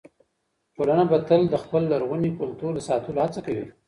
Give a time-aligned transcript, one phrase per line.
[0.75, 3.65] ټولنه به تل د خپل لرغوني کلتور د ساتلو هڅه کوي.